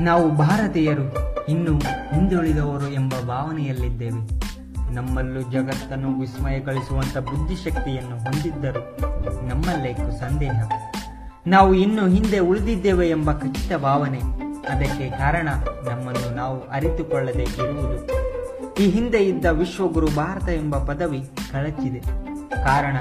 ನಾವು 0.00 0.30
ಭಾರತೀಯರು 0.30 1.16
ಇನ್ನು 1.46 1.78
ಹಿಂದುಳಿದವರು 2.14 2.88
ಎಂಬ 2.88 3.12
ಭಾವನೆಯಲ್ಲಿದ್ದೇವೆ. 3.26 4.42
ನಮ್ಮಲ್ಲೂ 4.94 5.40
ಜಗತ್ತನ್ನು 5.40 6.20
ವಿಸ್ಮಯಗೊಳಿಸುವಂತ 6.20 7.18
ಬುದ್ಧಿಶಕ್ತಿಯನ್ನು 7.18 8.18
ಹೊಂದಿದ್ದರು 8.18 9.00
ನಮ್ಮಲ್ಲೇಕು 9.48 10.20
ಸಂದೇಹ. 10.20 10.70
ನಾವು 11.46 11.74
ಇನ್ನು 11.74 12.06
ಹಿಂದೆ 12.08 12.38
ಉಳಿದಿದ್ದೇವೆ 12.38 13.10
ಎಂಬ 13.10 13.32
ಖಚಿತ 13.32 13.72
ಭಾವನೆ. 13.76 14.41
ಅದಕ್ಕೆ 14.70 15.10
ಕಾರಣ 15.10 15.48
ನಮ್ಮನ್ನು 15.88 16.34
ನಾವು 16.34 16.68
ಅರಿತುಕೊಳ್ಳದೆ 16.68 17.42
ಇರುವುದು 17.42 18.22
ಈ 18.74 18.90
ಹಿಂದೆ 18.90 19.18
ಇದ್ದ 19.18 19.44
ವಿಶ್ವಗುರು 19.44 20.06
ಭಾರತ 20.06 20.48
ಎಂಬ 20.48 20.76
ಪದವಿ 20.76 21.30
ಕಳಚಿದೆ. 21.52 22.00
ಕಾರಣ 22.64 22.96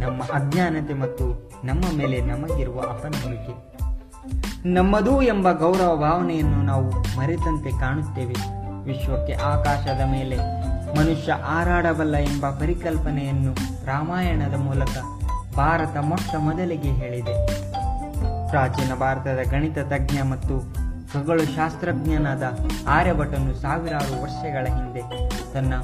ನಮ್ಮ 0.00 0.22
ಅಜ್ಞಾನತೆ 0.22 0.94
ಮತ್ತು 0.94 1.52
ನಮ್ಮ 1.64 1.84
ಮೇಲೆ 1.96 2.20
ನಮಗಿರುವ 2.20 2.80
ಅಪನಂಬಿಕೆ. 2.80 3.76
ನಮ್ಮದು 4.68 5.22
ಎಂಬ 5.22 5.52
ಗೌರವ 5.52 5.96
ಭಾವನೆಯನ್ನು 5.96 6.62
ನಾವು 6.62 6.90
ಮರೆತಂತೆ 7.18 7.70
ಕಾಣುತ್ತೇವೆ. 7.70 8.34
ವಿಶ್ವಕ್ಕೆ 8.84 9.32
ಆಕಾಶದ 9.32 10.00
ಮೇಲೆ 10.06 10.36
ಮನುಷ್ಯ 10.98 11.32
ಹಾರಾಡಬಲ್ಲ 11.32 12.16
ಎಂಬ 12.16 12.50
ಪರಿಕಲ್ಪನೆಯನ್ನು 12.50 13.52
ರಾಮಾಯಣದ 13.86 14.56
ಮೂಲಕ 14.56 14.98
ಭಾರತ 15.56 15.96
ಮೊಟ್ಟ 15.96 16.34
ಮೊದಲಿಗೆ 16.38 16.90
ಹೇಳಿದೆ. 16.90 17.62
ಪ್ರಾಚೀನ 18.48 18.94
ಭಾರತದ 18.94 19.38
ಗಣಿತ, 19.50 19.78
ತಜ್ಞ 19.78 20.22
ಮತ್ತು 20.22 20.85
ಖಗೋಳ 21.12 21.40
ಶಾಸ್ತ್ರಜ್ಞನಾದ 21.56 22.58
ಆರ್ಯಭಟನು 22.88 23.54
ಸಾವಿರಾರು 23.54 24.22
ವರ್ಷಗಳ 24.22 24.66
ಹಿಂದೆ 24.66 25.28
ತನ್ನ 25.52 25.74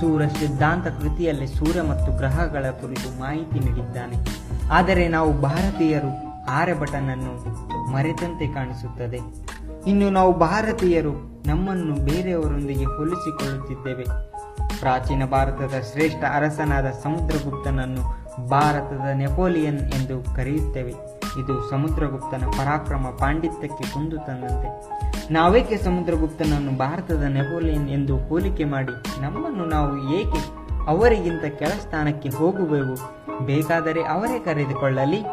ಸೂರ್ಯ 0.00 0.28
ಸಿದ್ಧಾಂತ 0.28 0.86
ಕೃತಿಯಲ್ಲಿ 0.86 1.46
ಸೂರ್ಯ 1.46 1.82
ಮತ್ತು 1.82 2.16
ಗ್ರಹಗಳ 2.16 2.70
ಕುರಿತು 2.70 3.20
ಮಾಹಿತಿ 3.20 3.58
ನೀಡಿದ್ದಾನೆ. 3.58 4.16
ಆದರೆ 4.72 5.08
ನಾವು 5.08 5.32
ಭಾರತೀಯರು 5.32 6.30
ಆರ್ಯಭಟನನ್ನು 6.44 7.32
ಮರೆತಂತೆ 7.92 8.54
ಕಾಣಿಸುತ್ತದೆ. 8.54 9.18
ಇನ್ನು 9.86 10.10
ನಾವು 10.10 10.38
ಭಾರತೀಯರು 10.38 11.42
ನಮ್ಮನ್ನು 11.46 11.94
ಬೇರೆಯವರೊಂದಿಗೆ 11.94 12.84
ಹೋಲಿಸಿಕೊಳ್ಳುತ್ತಿದ್ದೇವೆ. 12.84 14.04
ಪ್ರಾಚೀನ 14.80 15.24
ಭಾರತದ 15.24 15.74
ಶ್ರೇಷ್ಠ 15.92 16.24
ಅರಸನಾದ 16.34 16.86
ಸಮುದ್ರಗುಪ್ತನನ್ನು 17.02 18.02
ಭಾರತದ 18.48 19.06
ನೆಪೋಲಿಯನ್ 19.14 19.78
ಎಂದು 19.78 20.36
ಕರೆಯುತ್ತೇವೆ. 20.36 21.19
ಇದು 21.38 21.70
ಸಮುದ್ರಗುಪ್ತನ 21.70 22.46
ಪರಾಕ್ರಮ 22.46 23.06
ಪಾಂಡಿತ್ಯಕ್ಕೆ 23.18 23.94
ಕುಂದು 23.94 24.18
ತಂದಂತೆ. 24.18 25.00
ನಾವೇಕೆ 25.32 25.76
ಸಮುದ್ರಗುಪ್ತನನ್ನು 25.76 26.78
ಭಾರತದ 26.78 27.22
ನೆಪೋಲಿಯನ್ 27.22 27.88
ಎಂದು 27.88 28.18
ಹೋಲಿಕೆ 28.18 28.64
ಮಾಡಿ 28.64 29.22
ನಮ್ಮನ್ನು 29.22 29.64
ನಾವು 29.64 30.14
ಏಕೆ 30.14 30.60
ಅವರಿಗಿಂತ 30.86 31.44
ಕೆಳ 31.44 31.68
ಸ್ಥಾನಕ್ಕೆ 31.68 32.28
ಹೋಗುವೆವು? 32.28 32.96
ಬೇಕಾದರೆ 33.46 34.04
ಅವರೇ 34.04 34.38
ಕರೆದುಕೊಳ್ಳಲಿ. 34.38 35.24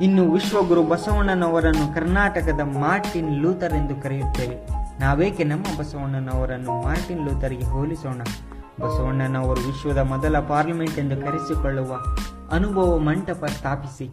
ಇನ್ನು 0.00 0.32
ವಿಶ್ವಗುರು 0.32 0.82
ಬಸವಣ್ಣನವರನ್ನು 0.82 1.94
ಕರ್ನಾಟಕದ 1.94 2.60
ಮಾರ್ಟಿನ್ 2.60 3.42
ಲೂಥರ್ 3.42 3.72
ಎಂದು 3.72 4.02
ಕರೆಯುತ್ತೇವೆ. 4.02 4.66
ನಾವೇಕೆ 5.00 5.44
ನಮ್ಮ 5.44 5.64
ಬಸವಣ್ಣನವರನ್ನು 5.78 6.82
ಮಾರ್ಟಿನ್ 6.82 7.28
ಲೂಥರ್ಗೆ 7.28 7.64
ಹೋಲಿಸೋಣ? 7.64 8.20
ಬಸವಣ್ಣನವರು 8.80 9.66
ವಿಶ್ವದ 9.66 9.98
ಮೊದಲ 9.98 10.40
ಪಾರ್ಲಿಮೆಂಟ್ 10.40 10.98
ಎಂದು 10.98 11.16
ಕರೆಸಿಕೊಳ್ಳುವ 11.16 11.96
ಅನುಭವ 12.52 12.98
ಮಂಟಪ 12.98 13.44
ಸ್ಥಾಪಿಸಿ. 13.44 14.12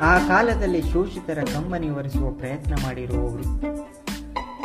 ಆ 0.00 0.18
ಕಾಲದಲ್ಲಿ 0.18 0.92
ಶೋಷಿತರ 0.92 1.38
ಕಂಬನಿ 1.44 1.90
ಒರೆಸುವ 1.90 2.30
ಪ್ರಯತ್ನ 2.30 2.74
ಮಾಡಿರುವವರು. 2.74 3.60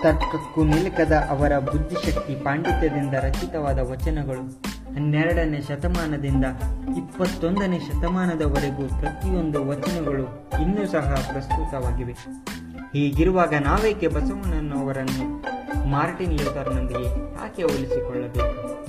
ತರ್ಕಕ್ಕೂ 0.04 0.64
ನಿಲುಕದ 0.64 1.12
ಅವರ 1.30 1.60
ಬುದ್ಧಿಶಕ್ತಿ 1.60 2.36
ಪಾಂಡಿತ್ಯದಿಂದ 2.36 3.14
ರಚಿತವಾದ 3.14 3.80
ವಚನಗಳು 3.80 4.42
ಹನ್ನೆರಡನೇ 4.94 5.62
ಶತಮಾನದಿಂದ 5.62 6.46
ಇಪ್ಪತ್ತೊಂದನೇ 6.98 7.80
ಶತಮಾನದವರೆಗೂ 7.80 8.88
ಪ್ರತಿಯೊಂದು 8.88 9.68
ವಚನಗಳು 9.68 10.24
ಇನ್ನೂ 10.62 10.88
ಸಹ 10.88 11.30
ಪ್ರಸ್ತುತವಾಗಿವೆ. 11.32 12.14
ಹೀಗಿರುವಾಗ 12.94 13.54
ನಾವೇಕೆ 13.54 14.08
ಬಸವಣ್ಣನವರನ್ನು 14.08 15.44
ಮಾರ್ಟಿನ್ 15.88 16.34
ಲೂಥರ್ನೊಂದಿಗೆ 16.34 17.34
ಯಾಕೆ 17.34 17.64
ಹೋಲಿಸಿಕೊಳ್ಳಬೇಕು? 17.64 18.80